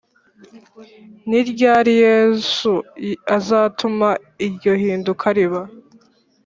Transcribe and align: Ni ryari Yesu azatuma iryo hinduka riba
Ni 1.29 1.39
ryari 1.49 1.93
Yesu 2.05 2.71
azatuma 3.37 4.09
iryo 4.47 4.71
hinduka 4.81 5.25
riba 5.37 5.61